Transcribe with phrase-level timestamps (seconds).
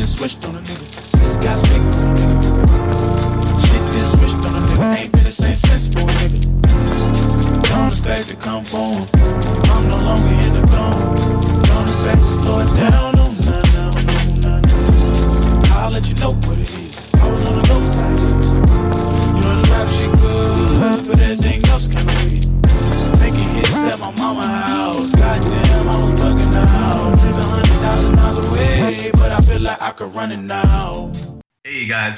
[0.00, 0.80] done switched on a nigga.
[0.80, 3.60] Since got sick on a nigga.
[3.66, 4.96] Shit done switched on a nigga.
[4.96, 6.40] Ain't been the same since a nigga.
[7.68, 9.04] Don't expect to come home.
[9.68, 10.39] I'm no longer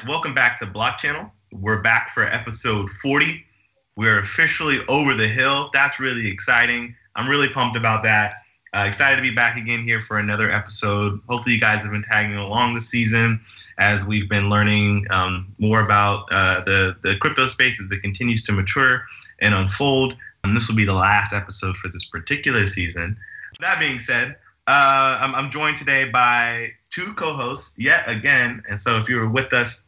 [0.07, 1.31] welcome back to Block Channel.
[1.53, 3.45] We're back for episode 40.
[3.97, 5.71] We're officially over the hill.
[5.73, 6.95] That's really exciting.
[7.15, 8.35] I'm really pumped about that.
[8.75, 11.21] Uh, excited to be back again here for another episode.
[11.29, 13.41] Hopefully, you guys have been tagging along this season
[13.79, 18.43] as we've been learning um, more about uh, the, the crypto space as it continues
[18.45, 19.05] to mature
[19.41, 20.17] and unfold.
[20.43, 23.17] And this will be the last episode for this particular season.
[23.61, 28.63] That being said, uh, I'm, I'm joined today by two co-hosts yet again.
[28.69, 29.82] And so, if you were with us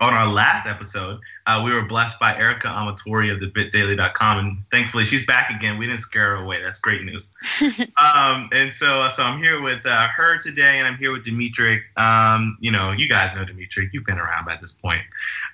[0.00, 4.58] on our last episode, uh, we were blessed by Erica Amatori of the BitDaily.com, and
[4.70, 5.76] thankfully she's back again.
[5.76, 6.62] We didn't scare her away.
[6.62, 7.28] That's great news.
[7.98, 11.82] um, and so, so I'm here with uh, her today, and I'm here with Dimitri.
[11.96, 13.90] Um, you know, you guys know Dimitri.
[13.92, 15.02] You've been around by this point.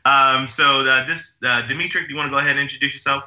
[0.05, 3.25] Um, so, uh, this uh, Dimitri, do you want to go ahead and introduce yourself?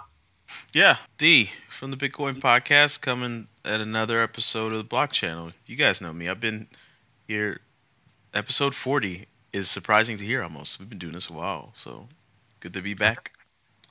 [0.74, 5.52] Yeah, D from the Bitcoin Podcast coming at another episode of the Block Channel.
[5.66, 6.30] You guys know me.
[6.30, 6.68] I've been
[7.28, 7.60] here.
[8.34, 10.80] Episode 40 is surprising to hear almost.
[10.80, 12.08] We've been doing this a while, so
[12.60, 13.32] good to be back.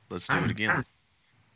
[0.09, 0.85] Let's do it again.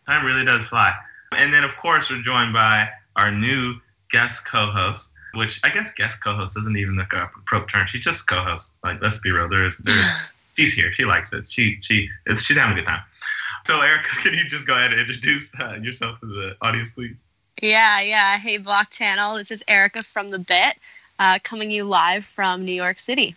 [0.06, 0.94] Time really does fly.
[1.36, 3.74] And then, of course, we're joined by our new
[4.10, 7.86] guest co-host, which I guess guest co-host isn't even the appropriate term.
[7.86, 8.72] She's just co-host.
[8.84, 9.48] Like, let's be real.
[9.48, 10.06] There is, there is.
[10.56, 10.92] she's here.
[10.92, 11.48] She likes it.
[11.48, 13.02] She, she, it's, she's having a good time.
[13.66, 17.16] So, Erica, can you just go ahead and introduce uh, yourself to the audience, please?
[17.60, 18.38] Yeah, yeah.
[18.38, 19.36] Hey, Block Channel.
[19.36, 20.76] This is Erica from The Bit,
[21.18, 23.34] uh, coming you live from New York City.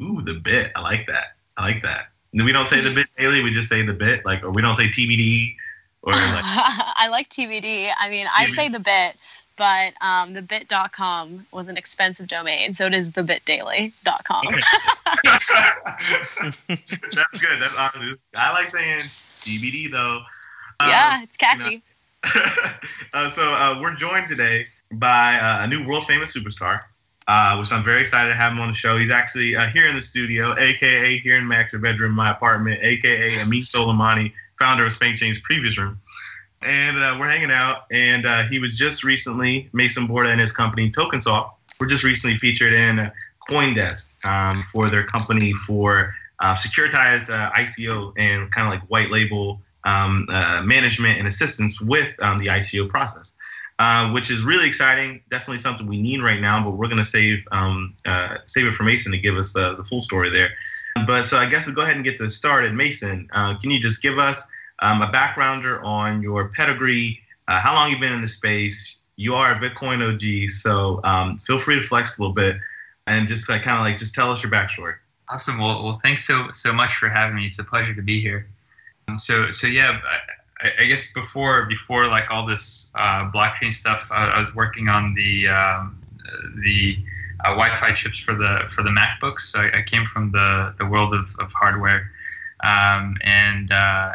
[0.00, 0.72] Ooh, The Bit.
[0.74, 1.36] I like that.
[1.56, 2.08] I like that.
[2.32, 3.42] We don't say The Bit daily.
[3.42, 4.24] We just say The Bit.
[4.24, 5.56] Like, or we don't say TBD.
[6.02, 6.44] Or like.
[6.44, 7.90] I like TBD.
[7.98, 9.16] I mean, I say The Bit,
[9.56, 14.46] but um, the bit.com was an expensive domain, so it is thebitdaily.com.
[14.46, 14.60] Okay.
[16.68, 17.60] That's good.
[17.60, 18.20] That's honest.
[18.36, 19.00] I like saying
[19.40, 20.20] TBD though.
[20.80, 21.82] yeah, it's catchy.
[22.24, 22.50] You know.
[23.14, 26.80] uh, so uh, we're joined today by uh, a new world famous superstar,
[27.28, 28.96] uh, which I'm very excited to have him on the show.
[28.96, 32.80] He's actually uh, here in the studio, aka here in my extra bedroom, my apartment,
[32.82, 35.98] aka Amit Soleimani, founder of Spank Chain's previous room.
[36.62, 40.90] And uh, we're hanging out, and he was just recently Mason Borda and his company
[40.90, 43.10] TokenSoft were just recently featured in
[43.48, 49.10] CoinDesk um, for their company for uh, securitized uh, ICO and kind of like white
[49.10, 53.34] label um, uh, management and assistance with um, the ICO process,
[53.78, 55.22] uh, which is really exciting.
[55.30, 59.12] Definitely something we need right now, but we're going to save um, uh, save information
[59.12, 60.50] to give us the, the full story there.
[61.06, 62.72] But so I guess we'll go ahead and get this started.
[62.72, 64.42] Mason, uh, can you just give us
[64.80, 68.96] um, a backgrounder on your pedigree, how long you've been in the space?
[69.16, 72.56] You are a Bitcoin OG, so um, feel free to flex a little bit
[73.06, 74.94] and just like kind of like just tell us your backstory.
[75.28, 75.58] Awesome.
[75.58, 77.46] Well, well, thanks so so much for having me.
[77.46, 78.48] It's a pleasure to be here.
[79.08, 80.00] Um, so so yeah,
[80.60, 84.88] I, I, guess before before like all this uh, blockchain stuff, I, I, was working
[84.88, 85.98] on the um,
[86.64, 86.98] the
[87.44, 89.40] uh, Wi-Fi chips for the for the MacBooks.
[89.40, 92.10] So I, I came from the the world of, of hardware,
[92.64, 94.14] um, and uh,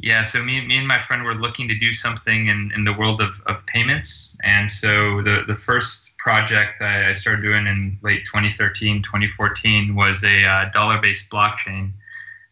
[0.00, 2.92] yeah, so me, me and my friend were looking to do something in, in the
[2.92, 4.38] world of, of payments.
[4.44, 10.44] And so the, the first project I, started doing in late 2013, 2014 was a
[10.44, 11.90] uh, dollar based blockchain.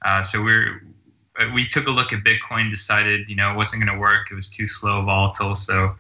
[0.05, 0.83] Uh, so we're,
[1.53, 4.31] we took a look at Bitcoin, decided, you know, it wasn't going to work.
[4.31, 5.57] It was too slow, volatile.
[5.57, 5.95] So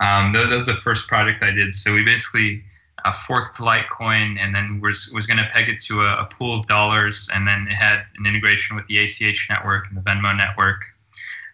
[0.00, 1.74] um, that, that was the first project I did.
[1.74, 2.64] So we basically
[3.04, 6.58] uh, forked Litecoin and then was was going to peg it to a, a, pool
[6.58, 10.36] of dollars, and then it had an integration with the ACH network and the Venmo
[10.36, 10.84] network.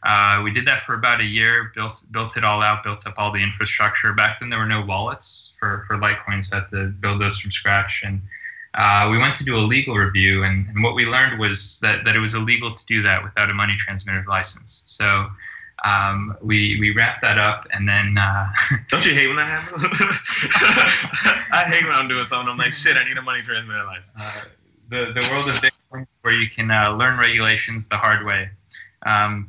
[0.02, 3.14] Uh, we did that for about a year, built built it all out, built up
[3.18, 4.12] all the infrastructure.
[4.12, 7.38] Back then, there were no wallets for for Litecoin, so I had to build those
[7.38, 8.02] from scratch.
[8.04, 8.22] And
[8.74, 12.04] uh, we went to do a legal review, and, and what we learned was that,
[12.04, 14.84] that it was illegal to do that without a money transmitter license.
[14.86, 15.28] So
[15.84, 18.18] um, we we wrapped that up, and then.
[18.18, 18.48] Uh,
[18.88, 19.82] Don't you hate when that happens?
[21.52, 22.48] I hate when I'm doing something.
[22.48, 24.20] I'm like, shit, I need a money transmitter license.
[24.20, 24.44] Uh,
[24.88, 28.50] the the world is Bitcoin, where you can uh, learn regulations the hard way,
[29.06, 29.48] um,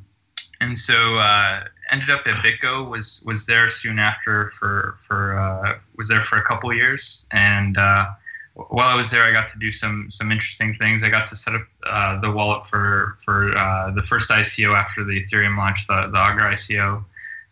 [0.62, 2.90] and so uh, ended up at BitGo.
[2.90, 7.78] Was was there soon after for for uh, was there for a couple years, and
[7.78, 8.08] uh,
[8.54, 11.04] while I was there, I got to do some some interesting things.
[11.04, 15.04] I got to set up uh, the wallet for for uh, the first ICO after
[15.04, 17.04] the Ethereum launch, the the Augur ICO,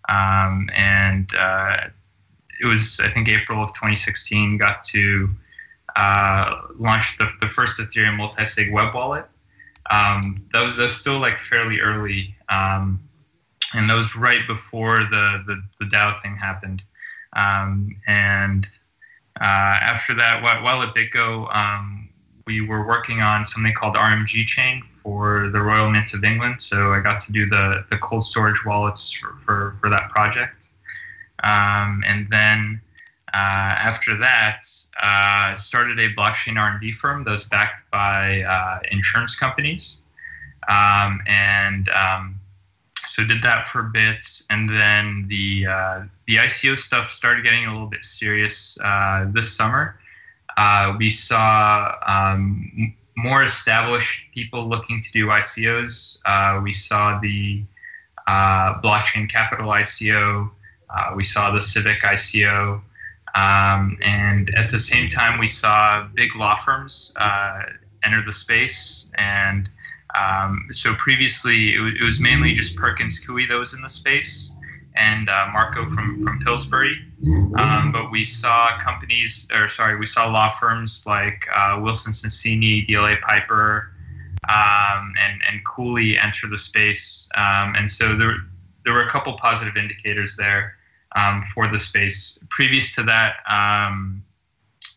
[0.09, 1.87] um, and uh,
[2.61, 4.57] it was I think April of 2016.
[4.57, 5.29] Got to
[5.95, 9.25] uh, launched the, the first Ethereum multi-sig web wallet.
[9.89, 12.99] Um, that was that was still like fairly early, um,
[13.73, 16.81] and that was right before the the, the DAO thing happened.
[17.33, 18.67] Um, and
[19.45, 22.09] after that, while, while at BitGo, um,
[22.45, 26.61] we were working on something called RMG Chain for the Royal Mint of England.
[26.61, 30.69] So I got to do the the cold storage wallets for for, for that project.
[31.43, 32.81] Um, and then
[33.33, 33.37] uh,
[33.91, 34.61] after that,
[35.01, 40.01] uh, started a blockchain R&D firm that was backed by uh, insurance companies,
[40.67, 42.38] um, and um,
[43.09, 44.45] so did that for bits.
[44.49, 49.51] And then the uh, the ICO stuff started getting a little bit serious uh, this
[49.51, 49.99] summer.
[50.57, 56.21] Uh, we saw um, more established people looking to do ICOs.
[56.63, 57.63] we saw the
[58.27, 60.51] blockchain capital ICO.
[61.15, 62.81] we saw the Civic ICO.
[63.35, 67.61] Um, and at the same time, we saw big law firms uh,
[68.03, 69.11] enter the space.
[69.15, 69.69] And
[70.15, 74.53] um, so previously, it, it, was mainly just Perkins Coie that was in the space
[74.95, 76.97] and uh, Marco from, from Pillsbury.
[77.57, 82.87] Um, but we saw companies, or sorry, we saw law firms like uh, Wilson Sonsini,
[82.87, 83.91] DLA Piper,
[84.49, 87.29] um, and, and Cooley enter the space.
[87.35, 88.35] Um, and so there,
[88.83, 90.75] there were a couple positive indicators there
[91.15, 92.43] um, for the space.
[92.49, 94.23] Previous to that, um,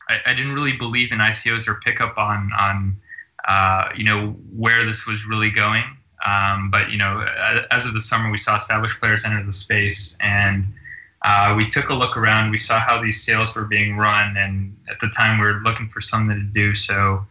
[0.09, 3.01] I, I, didn't really believe in ICOs or pick up on on
[3.49, 5.85] uh, you know where this was really going.
[6.25, 7.27] Um, but you know,
[7.71, 10.67] as of the summer, we saw established players enter the space, and
[11.23, 12.51] uh, we took a look around.
[12.51, 15.89] We saw how these sales were being run, and at the time, we were looking
[15.89, 16.75] for something to do.
[16.75, 17.27] So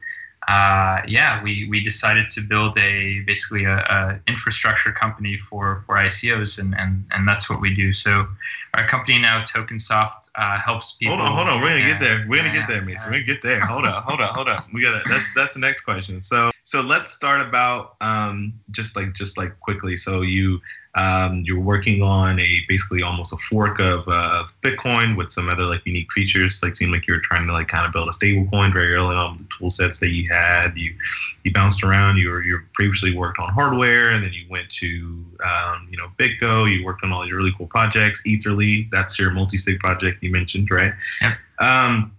[0.47, 5.95] uh, yeah, we, we decided to build a basically a, a, infrastructure company for, for
[5.95, 7.93] ICOs, and, and, and that's what we do.
[7.93, 8.27] So
[8.73, 11.17] our company now, TokenSoft, uh, helps people.
[11.17, 11.61] Hold on, hold on.
[11.61, 12.25] We're gonna get there.
[12.27, 13.07] We're gonna get there, Mason.
[13.07, 13.59] We're gonna get there.
[13.59, 14.63] Hold on, hold on, hold on.
[14.73, 15.01] We gotta.
[15.07, 16.21] That's that's the next question.
[16.21, 19.97] So so let's start about um just like just like quickly.
[19.97, 20.59] So you
[20.95, 25.63] um, you're working on a basically almost a fork of uh, Bitcoin with some other
[25.63, 26.61] like unique features.
[26.61, 28.93] Like seemed like you were trying to like kind of build a stable coin very
[28.93, 30.77] early on the tool sets that you had.
[30.77, 30.93] You
[31.43, 32.17] you bounced around.
[32.17, 36.09] You were you previously worked on hardware, and then you went to um, you know
[36.19, 36.69] BitGo.
[36.69, 38.21] You worked on all your really cool projects.
[38.25, 40.93] Etherly, that's your multi-sig project you mentioned, right?
[41.21, 41.35] Yeah.
[41.59, 42.17] Um,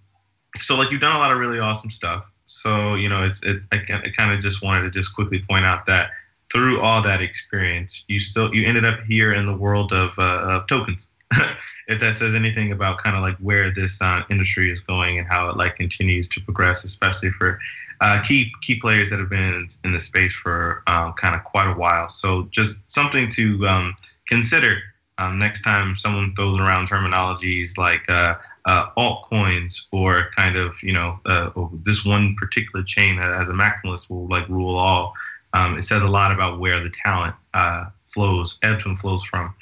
[0.60, 2.24] so like you've done a lot of really awesome stuff.
[2.46, 3.64] So you know it's it.
[3.70, 6.10] I, I kind of just wanted to just quickly point out that
[6.52, 10.22] through all that experience, you still you ended up here in the world of, uh,
[10.22, 11.08] of tokens.
[11.88, 15.26] if that says anything about kind of like where this uh, industry is going and
[15.26, 17.58] how it like continues to progress, especially for
[18.02, 21.70] uh, key key players that have been in, the space for uh, kind of quite
[21.70, 22.08] a while.
[22.08, 23.94] So just something to um,
[24.26, 24.82] consider
[25.18, 28.34] um, next time someone throws around terminologies like uh,
[28.66, 31.50] uh, altcoins or kind of you know uh,
[31.84, 35.14] this one particular chain as a maximalist will like rule all
[35.52, 39.54] um, it says a lot about where the talent uh, flows, ebbs and flows from.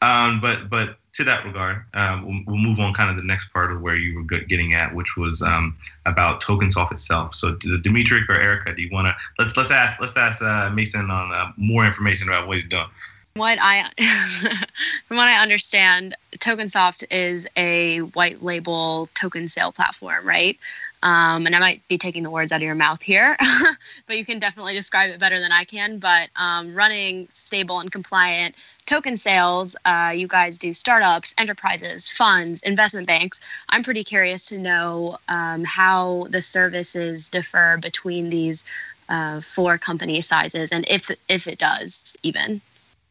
[0.00, 3.52] Um, but but to that regard, um, we'll, we'll, move on kind of the next
[3.52, 5.76] part of where you were getting at, which was um,
[6.06, 7.34] about TokenSoft itself.
[7.34, 11.10] So Dimitri or Erica, do you want to let's let's ask let's ask uh, Mason
[11.10, 12.86] on uh, more information about what he's doing.
[13.34, 13.88] What I
[15.06, 20.56] from what I understand, TokenSoft is a white label token sale platform, right?
[21.02, 23.36] Um, and I might be taking the words out of your mouth here,
[24.06, 25.98] but you can definitely describe it better than I can.
[25.98, 28.54] But um, running stable and compliant
[28.86, 33.38] token sales, uh, you guys do startups, enterprises, funds, investment banks.
[33.68, 38.64] I'm pretty curious to know um, how the services differ between these
[39.08, 42.60] uh, four company sizes, and if if it does even.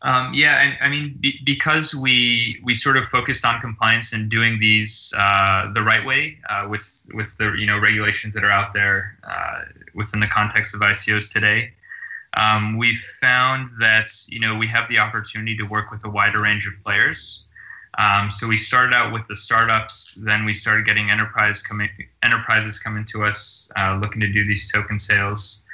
[0.04, 4.30] Um, yeah, I, I mean, be, because we we sort of focused on compliance and
[4.30, 8.52] doing these uh, the right way uh, with with the you know regulations that are
[8.52, 9.62] out there uh,
[9.96, 11.74] within the context of ICOs today,
[12.36, 16.44] um, we found that you know we have the opportunity to work with a wider
[16.44, 17.44] range of players.
[17.98, 21.90] Um, so we started out with the startups, then we started getting enterprise coming
[22.22, 25.66] enterprises coming to us uh, looking to do these token sales,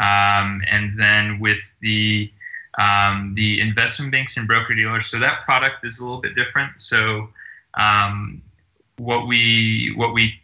[0.00, 2.32] um, and then with the
[2.78, 5.06] um, the investment banks and broker dealers.
[5.06, 6.72] So that product is a little bit different.
[6.78, 7.28] So
[7.74, 8.42] um,
[8.96, 10.40] what we what we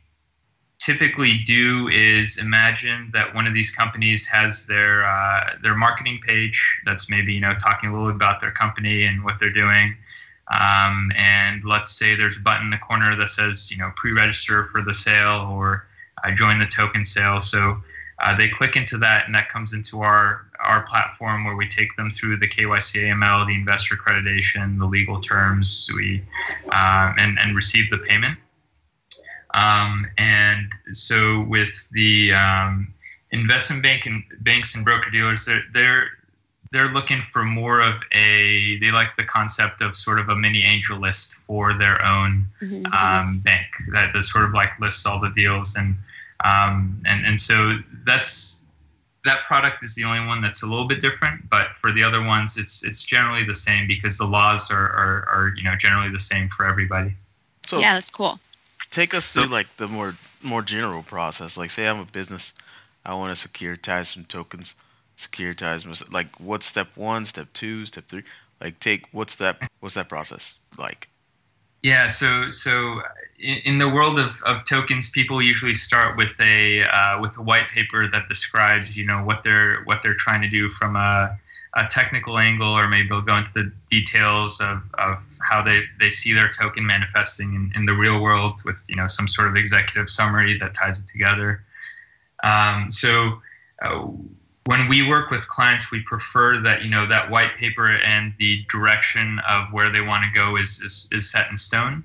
[0.78, 6.80] typically do is imagine that one of these companies has their uh, their marketing page
[6.84, 9.96] that's maybe you know talking a little bit about their company and what they're doing.
[10.50, 14.68] Um, and let's say there's a button in the corner that says you know pre-register
[14.72, 15.86] for the sale or
[16.24, 17.40] uh, join the token sale.
[17.40, 17.82] So
[18.20, 21.94] uh, they click into that, and that comes into our our platform where we take
[21.96, 26.22] them through the KYC AML, the investor accreditation, the legal terms, we
[26.72, 28.36] um, and and receive the payment.
[29.54, 32.92] Um, and so with the um,
[33.30, 36.08] investment bank and banks and broker dealers, they're, they're
[36.70, 40.62] they're looking for more of a they like the concept of sort of a mini
[40.62, 42.92] AngelList for their own Mhm.
[42.92, 45.96] um, bank that, that sort of like lists all the deals and
[46.44, 47.72] um, and and so
[48.06, 48.62] that's
[49.24, 52.22] that product is the only one that's a little bit different but for the other
[52.22, 56.10] ones it's it's generally the same because the laws are are, are you know generally
[56.10, 57.12] the same for everybody
[57.66, 58.38] So yeah, that's cool.
[58.90, 61.56] take us So- through like the more more general process.
[61.56, 62.52] Like, say I'm a business,
[63.04, 64.76] I want to securitize some tokens.
[65.16, 68.22] Securitize, my- like, what's step one, step two, step three?
[68.60, 69.58] Like, take what's that?
[69.80, 71.08] What's that process like?
[71.82, 73.02] Yeah, so so
[73.38, 77.68] in, the world of, of tokens, people usually start with a uh, with a white
[77.68, 81.38] paper that describes you know what they're what they're trying to do from a,
[81.74, 86.10] a technical angle, or maybe they'll go into the details of, of how they, they
[86.10, 89.56] see their token manifesting in, in the real world with you know some sort of
[89.56, 91.62] executive summary that ties it together.
[92.42, 93.40] Um, so
[93.82, 94.06] uh,
[94.64, 98.64] when we work with clients, we prefer that you know that white paper and the
[98.68, 102.02] direction of where they want to go is is, is set in stone.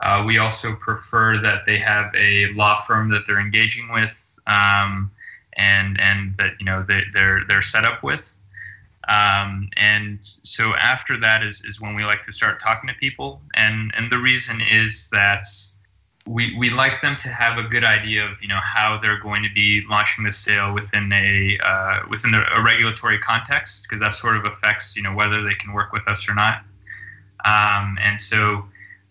[0.00, 5.10] Uh, we also prefer that they have a law firm that they're engaging with, um,
[5.54, 8.36] and and that you know they, they're they're set up with.
[9.08, 13.40] Um, and so after that is, is when we like to start talking to people,
[13.54, 15.46] and and the reason is that
[16.26, 19.42] we, we like them to have a good idea of you know how they're going
[19.42, 24.36] to be launching the sale within a uh, within a, regulatory context because that sort
[24.36, 26.62] of affects you know whether they can work with us or not.
[27.44, 28.64] Um, and so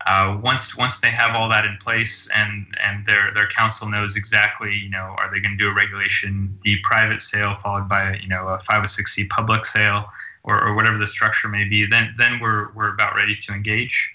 [0.06, 4.16] uh, once once they have all that in place and and their their counsel knows
[4.16, 8.16] exactly you know are they going to do a regulation D private sale followed by
[8.16, 10.06] you know a 506c public sale
[10.42, 14.10] or, or whatever the structure may be then then we're we're about ready to engage.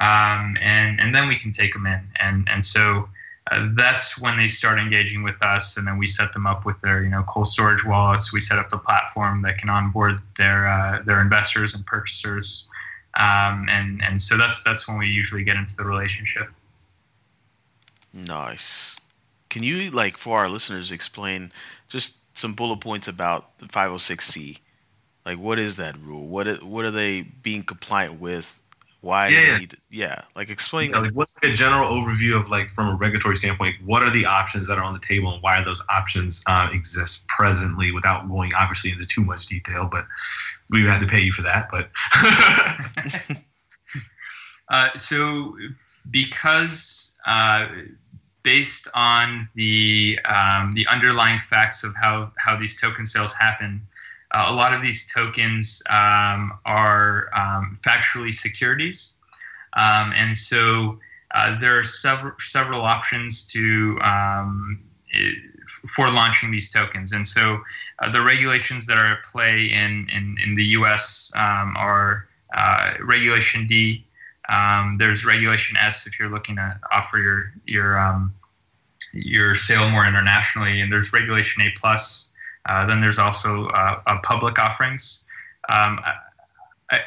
[0.00, 2.00] Um, and and then we can take them in.
[2.18, 3.08] And and so
[3.50, 6.80] uh, that's when they start engaging with us and then we set them up with
[6.80, 8.32] their you know cold storage wallets.
[8.32, 12.66] We set up the platform that can onboard their uh, their investors and purchasers
[13.18, 16.48] um, and and so that's that's when we usually get into the relationship
[18.12, 18.96] Nice.
[19.48, 21.52] Can you like for our listeners explain
[21.88, 24.58] just some bullet points about the 506c?
[25.24, 26.26] Like, what is that rule?
[26.26, 28.58] What what are they being compliant with?
[29.00, 29.28] Why?
[29.28, 29.58] Yeah, yeah.
[29.58, 30.22] need yeah.
[30.34, 30.92] Like, explain.
[30.92, 34.26] Know, like what's a general overview of like from a regulatory standpoint what are the
[34.26, 38.52] options that are on the table and why those options uh, exist presently without going
[38.54, 40.06] obviously into too much detail but
[40.70, 41.90] we would have to pay you for that but
[44.68, 45.54] Uh, so,
[46.10, 47.66] because uh,
[48.42, 53.82] based on the um, the underlying facts of how how these token sales happen,
[54.32, 59.14] uh, a lot of these tokens um, are um, factually securities,
[59.74, 60.98] um, and so
[61.34, 64.80] uh, there are several several options to um,
[65.14, 65.34] i-
[65.94, 67.60] for launching these tokens, and so
[68.00, 71.32] uh, the regulations that are at play in in, in the U.S.
[71.34, 74.04] Um, are uh, Regulation D.
[74.48, 78.34] Um, there's Regulation S if you're looking to offer your your um,
[79.12, 82.32] your sale more internationally, and there's Regulation A plus.
[82.66, 85.24] Uh, then there's also uh, uh, public offerings.
[85.68, 86.14] Um, I,
[86.90, 87.00] I,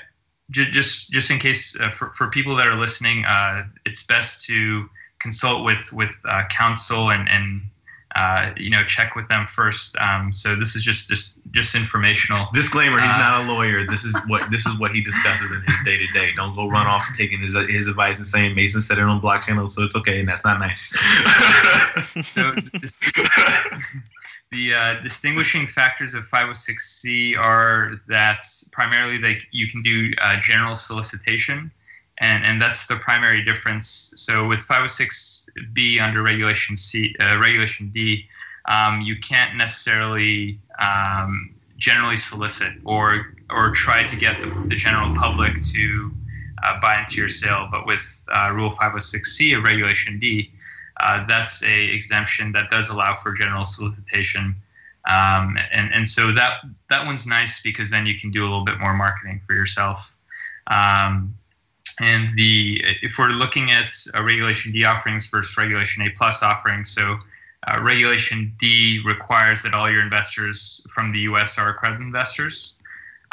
[0.51, 3.23] just just in case uh, for, for people that are listening,
[3.85, 7.61] it's best to consult with with uh, counsel and and
[8.15, 9.95] uh, you know check with them first.
[9.97, 12.47] Um, so this is just just just informational.
[12.53, 15.61] disclaimer he's Uh, not a lawyer this is what this is what he discusses in
[15.61, 18.81] his day to day don't go run off taking his his advice and saying mason
[18.81, 20.93] said it on block channel so it's okay and that's not nice
[22.25, 22.93] So this-
[24.51, 30.77] the uh, distinguishing factors of 506c are that primarily they, you can do uh, general
[30.77, 31.71] solicitation,
[32.19, 34.13] and, and that's the primary difference.
[34.15, 38.25] So with 506b under Regulation C, uh, Regulation D,
[38.67, 45.13] um, you can't necessarily um, generally solicit or or try to get the, the general
[45.15, 46.11] public to
[46.63, 47.67] uh, buy into your sale.
[47.69, 50.51] But with uh, Rule 506c of Regulation D,
[50.99, 54.55] uh, that's a exemption that does allow for general solicitation.
[55.07, 58.65] Um, and, and so that that one's nice because then you can do a little
[58.65, 60.15] bit more marketing for yourself.
[60.67, 61.35] Um,
[61.99, 66.89] and the if we're looking at uh, Regulation D offerings versus Regulation A plus offerings,
[66.89, 67.17] so
[67.67, 71.57] uh, Regulation D requires that all your investors from the U.S.
[71.57, 72.77] are accredited investors,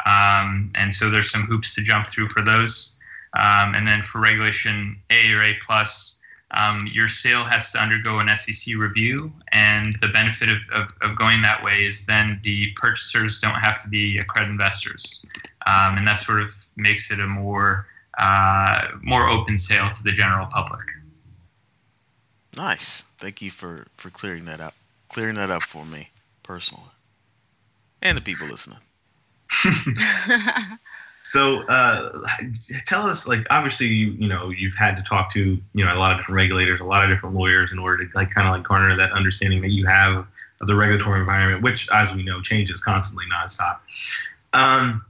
[0.05, 2.99] um, and so there's some hoops to jump through for those.
[3.35, 6.19] Um, and then for Regulation A or A plus,
[6.51, 11.17] um, your sale has to undergo an SEC review, and the benefit of, of, of
[11.17, 15.25] going that way is then the purchasers don't have to be accredited investors,
[15.65, 20.11] um, and that sort of makes it a more uh, more open sale to the
[20.11, 20.85] general public.
[22.55, 23.03] Nice.
[23.17, 24.75] Thank you for for clearing that up.
[25.09, 26.09] Clearing that up for me
[26.43, 26.83] personally,
[28.01, 28.79] and the people listening.
[31.23, 32.11] So, uh,
[32.85, 35.97] tell us, like, obviously, you you know, you've had to talk to you know a
[35.97, 38.53] lot of different regulators, a lot of different lawyers, in order to like kind of
[38.53, 40.27] like garner that understanding that you have
[40.61, 43.79] of the regulatory environment, which, as we know, changes constantly, nonstop.
[44.51, 45.05] Um,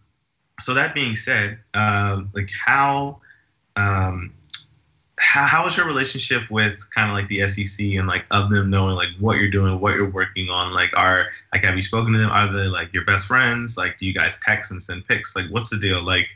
[0.63, 3.19] so that being said, uh, like, how
[3.75, 4.33] um,
[5.19, 8.69] how, how is your relationship with kind of like the SEC and like of them
[8.69, 10.73] knowing like what you're doing, what you're working on?
[10.73, 12.31] Like, are like have you spoken to them?
[12.31, 13.75] Are they like your best friends?
[13.75, 15.35] Like, do you guys text and send pics?
[15.35, 16.01] Like, what's the deal?
[16.01, 16.27] Like,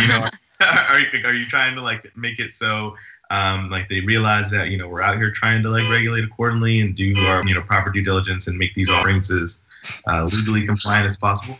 [0.00, 0.28] you know,
[0.88, 2.96] are you are you trying to like make it so
[3.30, 6.80] um, like they realize that you know we're out here trying to like regulate accordingly
[6.80, 9.60] and do our you know proper due diligence and make these offerings as
[10.06, 11.58] uh, legally compliant as possible?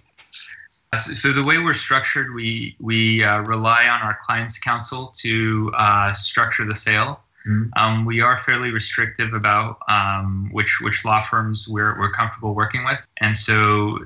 [0.97, 6.13] So the way we're structured, we we uh, rely on our clients' counsel to uh,
[6.13, 7.21] structure the sale.
[7.47, 7.71] Mhm.
[7.77, 12.85] Um, we are fairly restrictive about um, which which law firms we're we're comfortable working
[12.85, 13.99] with, and so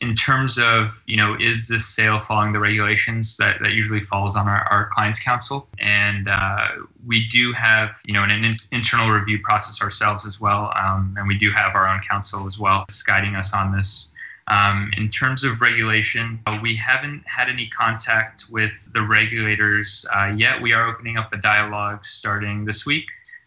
[0.00, 4.36] in terms of you know is this sale following the regulations that, that usually falls
[4.36, 5.68] on our, our clients counsel?
[5.78, 6.68] And uh,
[7.06, 10.72] we do have you know an, in- internal review process ourselves as well.
[10.76, 14.12] Um, and we do have our own counsel as well that's guiding us on this
[14.48, 20.32] um, in terms of regulation, uh, we haven't had any contact with the regulators uh,
[20.36, 20.60] yet.
[20.60, 23.04] We are opening up a dialogue starting this week,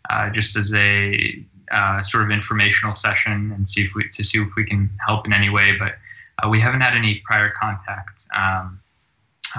[0.09, 4.39] uh, just as a uh, sort of informational session and see if we to see
[4.41, 5.75] if we can help in any way.
[5.77, 5.95] But
[6.43, 8.79] uh, we haven't had any prior contact um,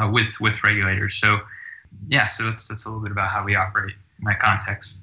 [0.00, 1.16] uh, with with regulators.
[1.16, 1.40] So
[2.08, 5.01] yeah, so that's that's a little bit about how we operate in that context.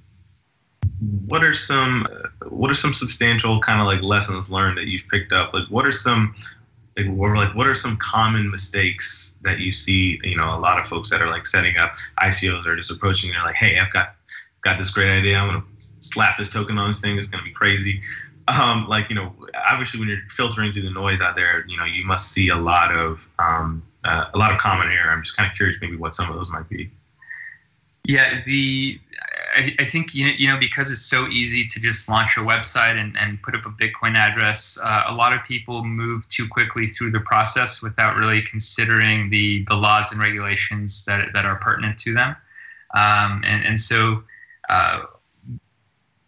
[1.27, 2.07] What are some
[2.49, 5.53] what are some substantial kind of like lessons learned that you've picked up?
[5.53, 6.35] Like what are some
[6.97, 10.79] like what, like what are some common mistakes that you see you know a lot
[10.79, 13.79] of folks that are like setting up ICOs are just approaching and they're like hey
[13.79, 14.15] I've got
[14.63, 15.63] got this great idea I'm gonna
[16.01, 18.01] slap this token on this thing it's gonna be crazy.
[18.49, 19.33] Um, like you know
[19.71, 22.57] obviously when you're filtering through the noise out there you know you must see a
[22.57, 25.11] lot of um, uh, a lot of common error.
[25.11, 26.91] I'm just kind of curious maybe what some of those might be
[28.05, 28.99] Yeah, the
[29.55, 32.41] I, I think you know, you know because it's so easy to just launch a
[32.41, 34.77] website and, and put up a Bitcoin address.
[34.81, 39.63] Uh, a lot of people move too quickly through the process without really considering the
[39.65, 42.35] the laws and regulations that that are pertinent to them,
[42.95, 44.23] um, and and so.
[44.69, 45.01] Uh,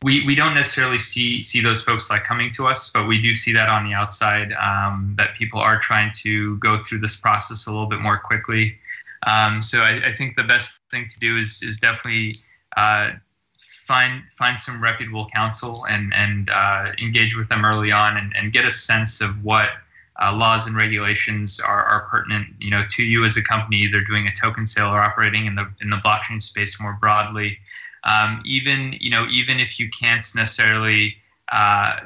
[0.03, 3.35] we, we don't necessarily see see those folks like coming to us, but we do
[3.35, 7.67] see that on the outside um, that people are trying to go through this process
[7.67, 8.79] a little bit more quickly.
[9.27, 12.35] Um, so I, I think the best thing to do is is definitely
[12.75, 13.11] uh,
[13.87, 18.53] find find some reputable counsel and and uh, engage with them early on and, and
[18.53, 19.69] get a sense of what
[20.21, 24.01] uh, laws and regulations are, are pertinent you know to you as a company either
[24.01, 27.57] doing a token sale or operating in the in the blockchain space more broadly.
[28.03, 31.15] Um, even you know even if you can't necessarily
[31.51, 31.99] uh,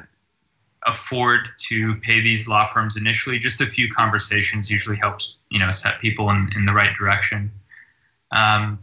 [0.86, 5.72] afford to pay these law firms initially, just a few conversations usually helps you know
[5.72, 7.50] set people in, in the right direction.
[8.32, 8.78] Um,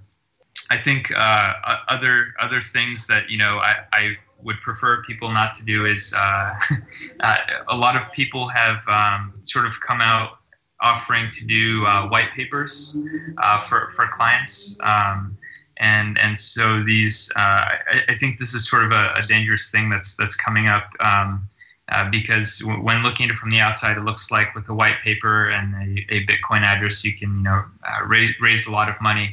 [0.70, 1.54] I think uh,
[1.88, 6.14] other other things that you know I, I would prefer people not to do is
[6.14, 6.54] uh,
[7.22, 10.40] uh, a lot of people have um, sort of come out
[10.82, 12.98] offering to do uh, white papers
[13.38, 14.78] uh, for for clients.
[14.82, 15.38] Um,
[15.78, 19.72] and and so these uh, I, I think this is sort of a, a dangerous
[19.72, 21.48] thing that's that's coming up um,
[21.94, 24.74] uh, because w- when looking at it from the outside, it looks like with a
[24.74, 28.72] white paper and a, a Bitcoin address, you can you know uh, raise raise a
[28.72, 29.32] lot of money.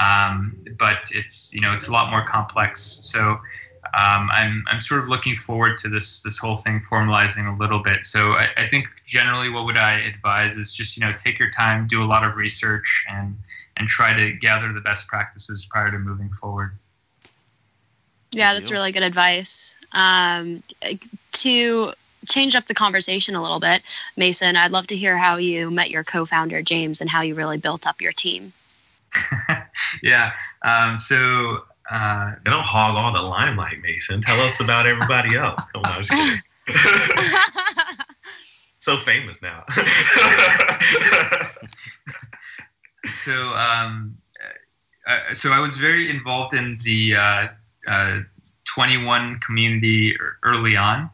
[0.00, 2.82] Um, but it's you know it's a lot more complex.
[2.82, 3.38] So
[3.94, 7.82] um, I'm I'm sort of looking forward to this this whole thing formalizing a little
[7.82, 8.04] bit.
[8.04, 11.50] So I, I think generally, what would I advise is just you know take your
[11.50, 13.36] time, do a lot of research, and
[13.76, 16.78] and try to gather the best practices prior to moving forward.
[18.32, 19.76] Yeah, that's really good advice.
[19.92, 20.62] Um,
[21.32, 21.92] to
[22.28, 23.82] change up the conversation a little bit,
[24.16, 27.58] Mason, I'd love to hear how you met your co-founder James and how you really
[27.58, 28.52] built up your team.
[30.02, 30.32] yeah.
[30.62, 34.20] Um, so uh, They don't hog all the limelight, Mason.
[34.20, 35.64] Tell us about everybody else.
[35.72, 36.40] Come on, I'm kidding.
[38.80, 39.64] so famous now.
[43.24, 44.16] so um,
[45.06, 47.48] uh, so I was very involved in the uh,
[48.74, 51.10] 21 community early on.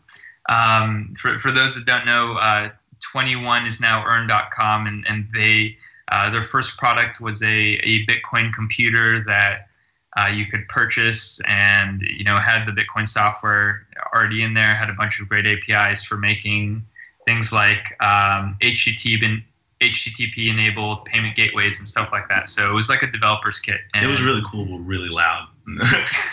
[0.49, 2.71] Um, for, for those that don't know, uh,
[3.13, 5.77] 21 is now earn.com, and, and they
[6.09, 9.69] uh, their first product was a, a Bitcoin computer that
[10.17, 14.89] uh, you could purchase and you know had the Bitcoin software already in there, had
[14.89, 16.85] a bunch of great APIs for making
[17.27, 19.43] things like um, HTTP and
[19.81, 22.49] HTTP enabled payment gateways and stuff like that.
[22.49, 23.81] So it was like a developer's kit.
[23.95, 25.49] And it was really cool, really loud.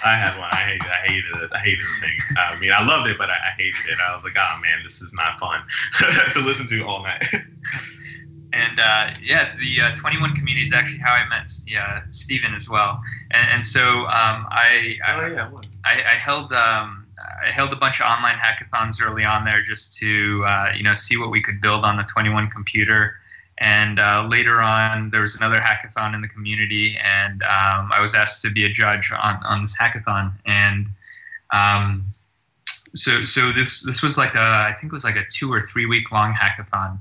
[0.06, 0.50] I had one.
[0.52, 0.88] I hated.
[0.88, 1.54] I hated it.
[1.54, 2.38] I hated the thing.
[2.38, 3.98] I mean, I loved it, but I, I hated it.
[4.08, 5.62] I was like, oh man, this is not fun
[6.34, 7.26] to listen to all night.
[8.54, 12.70] and uh, yeah, the uh, 21 community is actually how I met yeah, Stephen as
[12.70, 13.02] well.
[13.32, 15.50] And, and so um, I, I, oh yeah.
[15.84, 17.08] I, I held um,
[17.46, 20.94] I held a bunch of online hackathons early on there just to uh, you know
[20.94, 23.16] see what we could build on the 21 computer.
[23.64, 28.14] And uh, later on, there was another hackathon in the community, and um, I was
[28.14, 30.34] asked to be a judge on, on this hackathon.
[30.46, 30.88] And
[31.54, 32.06] um,
[32.94, 35.62] so so this this was like a I think it was like a two or
[35.62, 37.00] three week long hackathon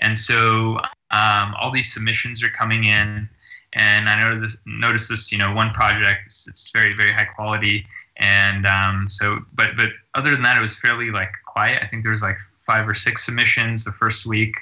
[0.00, 0.78] and so
[1.10, 3.28] um, all these submissions are coming in,
[3.72, 7.86] and I this, noticed this, you know, one project, it's, it's very, very high quality.
[8.16, 11.82] And um, so, but, but other than that, it was fairly like quiet.
[11.82, 14.54] I think there was like five or six submissions the first week.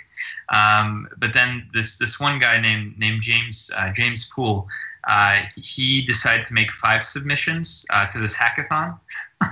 [0.48, 4.68] Um, but then this, this one guy named, named James, uh, James Poole,
[5.06, 8.98] uh, he decided to make five submissions uh, to this hackathon.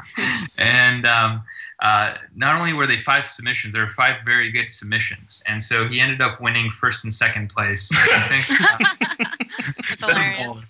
[0.59, 1.45] and um,
[1.81, 5.87] uh, not only were they five submissions, there were five very good submissions, and so
[5.87, 7.91] he ended up winning first and second place.
[7.93, 8.47] I think.
[10.01, 10.65] That's hilarious.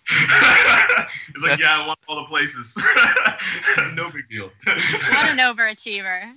[1.32, 2.76] He's like, yeah, I won all the places.
[3.94, 4.50] no big deal.
[4.66, 6.34] What an overachiever.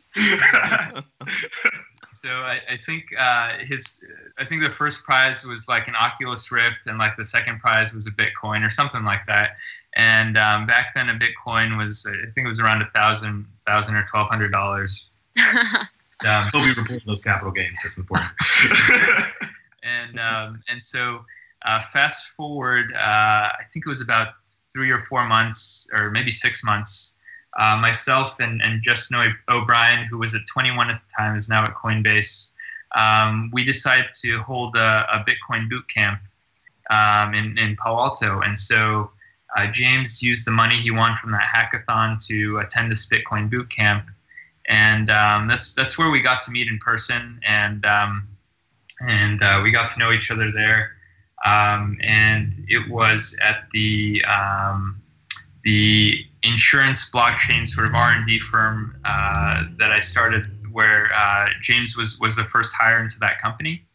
[2.27, 3.85] So I, I think uh, his,
[4.37, 7.93] I think the first prize was like an Oculus Rift, and like the second prize
[7.93, 9.51] was a Bitcoin or something like that.
[9.95, 13.95] And um, back then, a Bitcoin was, I think it was around a thousand, thousand
[13.95, 15.07] or twelve hundred dollars.
[16.25, 17.79] um, He'll be reporting those capital gains.
[17.81, 18.29] That's important.
[19.83, 21.23] and um, and so
[21.65, 24.33] uh, fast forward, uh, I think it was about
[24.73, 27.15] three or four months, or maybe six months.
[27.57, 31.65] Uh, myself and, and Justin O'Brien, who was at 21 at the time, is now
[31.65, 32.53] at Coinbase.
[32.95, 36.19] Um, we decided to hold a, a Bitcoin boot camp
[36.91, 38.41] um, in, in Palo Alto.
[38.41, 39.09] And so
[39.57, 43.69] uh, James used the money he won from that hackathon to attend this Bitcoin boot
[43.69, 44.05] camp.
[44.67, 47.39] And um, that's, that's where we got to meet in person.
[47.43, 48.27] And, um,
[49.01, 50.91] and uh, we got to know each other there.
[51.45, 55.01] Um, and it was at the, um,
[55.67, 62.17] the insurance blockchain sort of R&D firm uh, that I started where uh, James was
[62.19, 63.85] was the first hire into that company,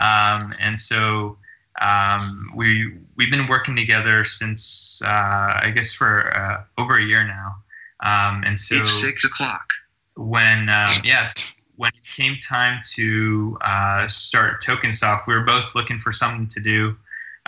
[0.00, 1.36] um, and so
[1.80, 7.26] um, we we've been working together since uh, I guess for uh, over a year
[7.26, 7.56] now,
[8.04, 9.68] um, and so it's six o'clock.
[10.14, 11.34] When um, yes,
[11.74, 16.60] when it came time to uh, start TokenSoft, we were both looking for something to
[16.60, 16.96] do.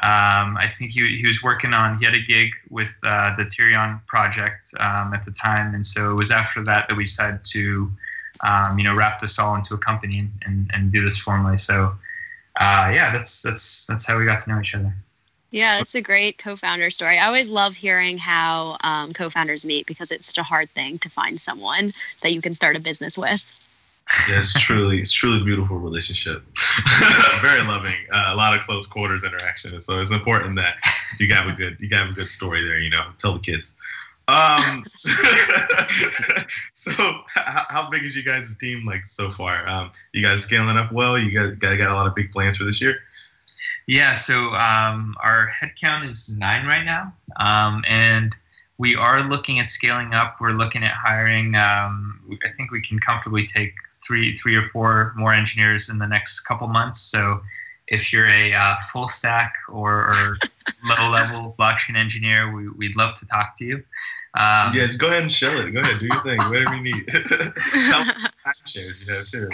[0.03, 4.05] Um, I think he, he was working on, had a gig with uh, the Tierion
[4.07, 5.75] project um, at the time.
[5.75, 7.91] And so it was after that that we decided to
[8.41, 11.59] um, you know, wrap this all into a company and, and, and do this formally.
[11.59, 11.95] So,
[12.61, 14.93] uh, yeah, that's that's that's how we got to know each other.
[15.51, 17.17] Yeah, it's a great co-founder story.
[17.17, 21.09] I always love hearing how um, co-founders meet because it's such a hard thing to
[21.09, 23.43] find someone that you can start a business with.
[24.29, 26.43] Yeah, it's truly it's truly beautiful relationship.
[27.43, 27.97] Very loving.
[28.11, 29.79] Uh, a lot of close quarters interaction.
[29.81, 30.77] So it's important that
[31.19, 32.79] you have a good you have a good story there.
[32.79, 33.75] You know, tell the kids.
[34.29, 34.85] Um,
[36.75, 36.91] so
[37.29, 39.67] how, how, big is you guys' team like so far?
[39.67, 41.19] Um, you guys scaling up well?
[41.19, 42.99] You guys got, got a lot of big plans for this year?
[43.87, 48.35] Yeah, so um, our headcount is nine right now, um, and
[48.77, 50.37] we are looking at scaling up.
[50.43, 51.55] We're looking at hiring.
[51.55, 53.73] Um, I think we can comfortably take
[54.09, 57.01] three, three or four more engineers in the next couple months.
[57.03, 57.43] So
[57.89, 60.39] if you're a uh, full stack or, or
[60.85, 63.77] low level blockchain engineer, we, would love to talk to you.
[64.35, 65.73] Um, yeah, just go ahead and show it.
[65.73, 67.11] Go ahead, do your thing, whatever you need.
[68.67, 69.49] shares you have too.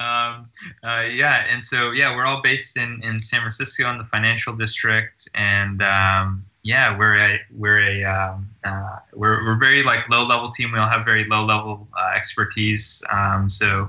[0.00, 0.48] um,
[0.84, 4.54] uh, yeah, and so yeah, we're all based in, in San Francisco in the financial
[4.54, 10.24] district, and um, yeah, we're a we're a um, uh, we're we're very like low
[10.24, 10.72] level team.
[10.72, 13.04] We all have very low level uh, expertise.
[13.08, 13.88] Um, so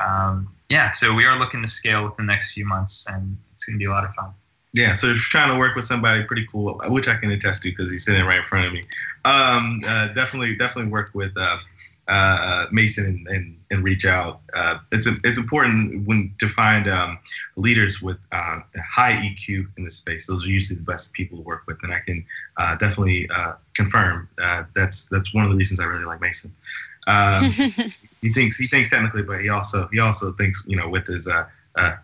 [0.00, 3.64] um, yeah, so we are looking to scale within the next few months, and it's
[3.64, 4.30] going to be a lot of fun.
[4.72, 7.62] Yeah, so if you're trying to work with somebody pretty cool, which I can attest
[7.62, 8.84] to because he's sitting right in front of me,
[9.24, 11.36] um, uh, definitely definitely work with
[12.08, 14.40] uh, uh, Mason and, and, and, reach out.
[14.54, 17.18] Uh, it's it's important when to find um,
[17.56, 18.58] leaders with uh,
[18.90, 20.26] high EQ in the space.
[20.26, 22.24] Those are usually the best people to work with, and I can
[22.56, 23.28] uh, definitely
[23.74, 24.28] confirm
[24.74, 26.52] that's that's one of the reasons I really like Mason.
[27.06, 27.44] Um,
[28.20, 31.28] he thinks he thinks technically, but he also he also thinks you know with his
[31.28, 31.44] uh,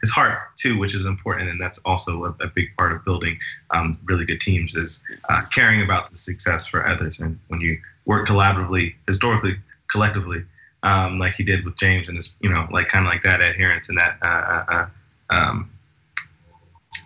[0.01, 3.39] his heart too, which is important, and that's also a, a big part of building
[3.71, 7.19] um, really good teams is uh, caring about the success for others.
[7.19, 9.57] And when you work collaboratively, historically,
[9.89, 10.45] collectively,
[10.83, 13.41] um, like he did with James, and his, you know, like kind of like that
[13.41, 14.87] adherence and that uh, uh, uh
[15.31, 15.71] um,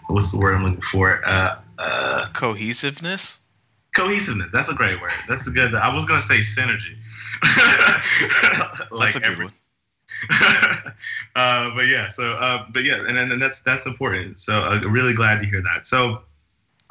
[0.08, 1.26] what's the word I'm looking for?
[1.26, 3.38] Uh, uh, Cohesiveness.
[3.94, 4.48] cohesiveness.
[4.52, 5.12] That's a great word.
[5.28, 5.74] That's a good.
[5.74, 6.96] I was gonna say synergy.
[7.42, 9.54] That's a good every- one.
[11.34, 14.38] uh, but yeah, so uh, but yeah, and then that's that's important.
[14.38, 15.86] So uh, really glad to hear that.
[15.86, 16.22] So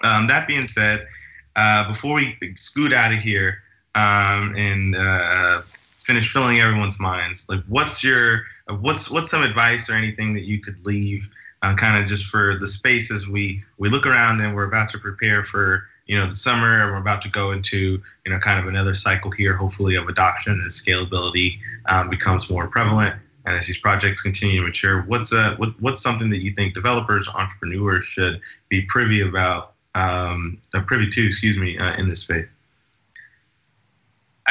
[0.04, 1.08] um, that being said,
[1.56, 3.60] uh, before we scoot out of here
[3.96, 5.62] um, and uh,
[6.04, 8.44] finish filling everyone's minds, like what's your
[8.80, 11.30] what's what's some advice or anything that you could leave,
[11.62, 14.90] uh, kind of just for the space as we we look around and we're about
[14.90, 18.40] to prepare for you know the summer and we're about to go into you know
[18.40, 23.16] kind of another cycle here, hopefully of adoption and scalability um, becomes more prevalent.
[23.46, 26.74] And as these projects continue to mature, what's uh, what, what's something that you think
[26.74, 32.22] developers, entrepreneurs should be privy about, um, uh, privy to, excuse me, uh, in this
[32.22, 32.46] space?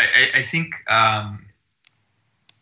[0.00, 1.46] I, I, think um,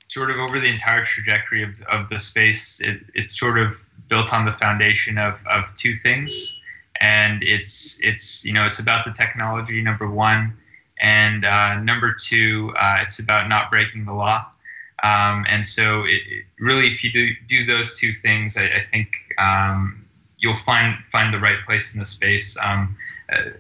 [0.09, 3.74] sort of over the entire trajectory of, of the space, it, it's sort of
[4.09, 6.61] built on the foundation of, of two things.
[7.01, 10.57] And it's, it's, you know, it's about the technology, number one.
[11.01, 14.46] And uh, number two, uh, it's about not breaking the law.
[15.05, 18.85] Um, and so it, it really, if you do, do those two things, I, I
[18.90, 20.05] think um,
[20.38, 22.57] you'll find, find the right place in the space.
[22.61, 22.96] Um,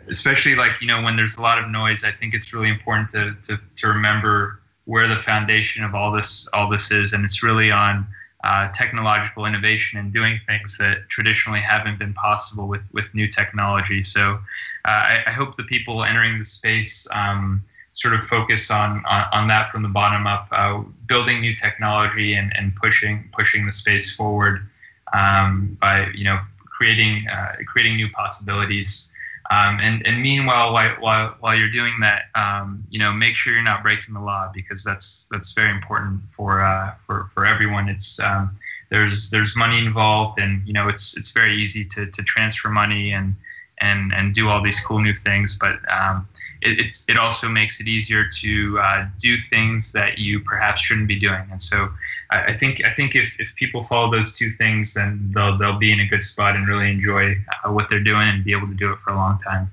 [0.08, 3.10] especially like you know when there's a lot of noise i think it's really important
[3.10, 7.12] to, to, to remember where the foundation of all this all this is.
[7.12, 8.06] And it's really on
[8.42, 14.02] uh, technological innovation and doing things that traditionally haven't been possible with with new technology.
[14.02, 14.38] So
[14.86, 19.26] uh, I, I hope the people entering the space um, sort of focus on, on
[19.32, 23.72] on that from the bottom up uh, building new technology and, and pushing pushing the
[23.72, 24.66] space forward
[25.12, 29.12] um, by you know creating uh, creating new possibilities
[29.50, 33.54] um, and, and meanwhile, while, while, while you're doing that, um, you know, make sure
[33.54, 37.88] you're not breaking the law because that's that's very important for uh, for, for everyone.
[37.88, 38.56] It's um,
[38.90, 43.12] there's there's money involved, and you know, it's it's very easy to, to transfer money
[43.12, 43.34] and
[43.80, 46.28] and and do all these cool new things, but um,
[46.60, 51.08] it, it's it also makes it easier to uh, do things that you perhaps shouldn't
[51.08, 51.46] be doing.
[51.50, 51.88] And so,
[52.30, 55.78] I, I think I think if, if people follow those two things, then they'll they'll
[55.78, 58.66] be in a good spot and really enjoy uh, what they're doing and be able
[58.68, 59.70] to do it for a long time.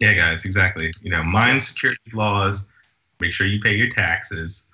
[0.00, 0.92] Yeah, guys, exactly.
[1.02, 2.66] You know, mind security laws.
[3.18, 4.66] Make sure you pay your taxes,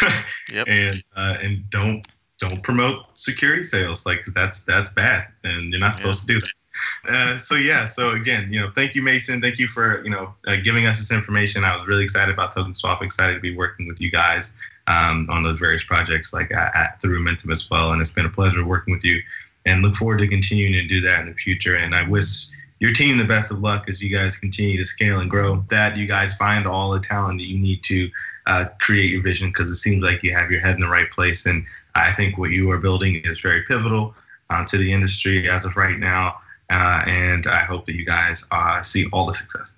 [0.50, 0.66] Yep.
[0.68, 2.06] and uh, and don't
[2.38, 4.06] don't promote security sales.
[4.06, 5.98] Like that's that's bad, and you're not Yeah.
[5.98, 6.52] supposed to do that.
[7.12, 9.40] Uh, so yeah, so again, you know, thank you, Mason.
[9.42, 11.62] Thank you for you know uh, giving us this information.
[11.62, 13.02] I was really excited about TokenSoft.
[13.02, 14.52] Excited to be working with you guys
[14.86, 17.92] um, on those various projects, like at, at through Momentum as well.
[17.92, 19.20] And it's been a pleasure working with you,
[19.66, 21.76] and look forward to continuing to do that in the future.
[21.76, 22.46] And I wish
[22.78, 25.64] your team the best of luck as you guys continue to scale and grow.
[25.68, 28.10] That you guys find all the talent that you need to
[28.46, 31.10] uh, create your vision, because it seems like you have your head in the right
[31.10, 31.44] place.
[31.46, 34.14] And I think what you are building is very pivotal
[34.48, 36.40] uh, to the industry as of right now.
[36.70, 39.74] Uh, and I hope that you guys uh, see all the success.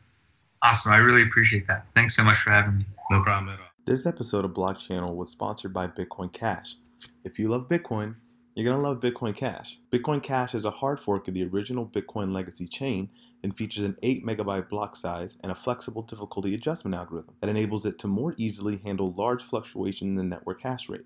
[0.62, 0.92] Awesome.
[0.92, 1.86] I really appreciate that.
[1.94, 2.86] Thanks so much for having me.
[3.10, 3.71] No problem at all.
[3.84, 6.76] This episode of Block Channel was sponsored by Bitcoin Cash.
[7.24, 8.14] If you love Bitcoin,
[8.54, 9.80] you're going to love Bitcoin Cash.
[9.90, 13.10] Bitcoin Cash is a hard fork of the original Bitcoin legacy chain
[13.42, 17.84] and features an 8 megabyte block size and a flexible difficulty adjustment algorithm that enables
[17.84, 21.04] it to more easily handle large fluctuations in the network hash rate.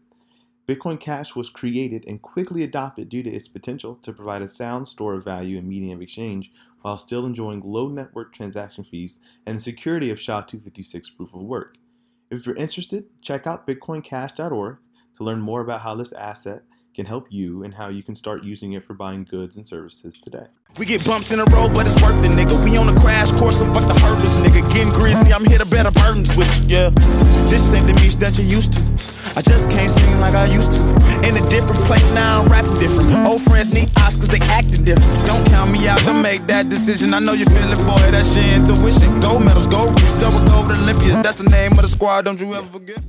[0.69, 4.87] Bitcoin Cash was created and quickly adopted due to its potential to provide a sound
[4.87, 9.57] store of value and medium of exchange while still enjoying low network transaction fees and
[9.57, 11.79] the security of SHA-256 proof of work.
[12.31, 14.79] If you're interested, check out bitcoincash.org
[15.17, 16.62] to learn more about how this asset
[16.95, 20.21] can help you and how you can start using it for buying goods and services
[20.21, 20.47] today.
[20.79, 22.62] We get bumps in the road, but it's worth it, nigga.
[22.65, 24.67] We on a crash course, so fuck the hurdles, nigga.
[24.75, 26.91] Getting greasy, I'm here to better burdens with you, yeah.
[27.49, 29.16] This ain't the beach that you used to.
[29.37, 30.81] I just can't sing like I used to.
[31.20, 33.27] In a different place now, I'm rapping different.
[33.27, 35.27] Old friends need Oscars, they acting different.
[35.27, 37.12] Don't count me out to make that decision.
[37.12, 38.01] I know you feel it, boy.
[38.11, 39.20] That shit intuition.
[39.20, 41.22] Gold medals, gold rings, double gold Olympians.
[41.22, 42.22] That's the name of the squad.
[42.22, 43.03] Don't you ever forget.